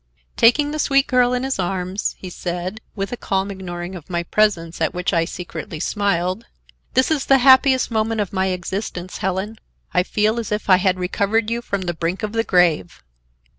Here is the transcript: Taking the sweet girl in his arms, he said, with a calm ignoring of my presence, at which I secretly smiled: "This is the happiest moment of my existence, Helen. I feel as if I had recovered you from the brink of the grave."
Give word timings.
Taking 0.35 0.71
the 0.71 0.79
sweet 0.79 1.05
girl 1.05 1.31
in 1.35 1.43
his 1.43 1.59
arms, 1.59 2.15
he 2.17 2.31
said, 2.31 2.81
with 2.95 3.11
a 3.11 3.17
calm 3.17 3.51
ignoring 3.51 3.93
of 3.93 4.09
my 4.09 4.23
presence, 4.23 4.81
at 4.81 4.95
which 4.95 5.13
I 5.13 5.25
secretly 5.25 5.79
smiled: 5.79 6.47
"This 6.95 7.11
is 7.11 7.27
the 7.27 7.37
happiest 7.37 7.91
moment 7.91 8.19
of 8.19 8.33
my 8.33 8.47
existence, 8.47 9.19
Helen. 9.19 9.59
I 9.93 10.01
feel 10.01 10.39
as 10.39 10.51
if 10.51 10.71
I 10.71 10.77
had 10.77 10.97
recovered 10.97 11.51
you 11.51 11.61
from 11.61 11.81
the 11.81 11.93
brink 11.93 12.23
of 12.23 12.31
the 12.31 12.43
grave." 12.43 13.03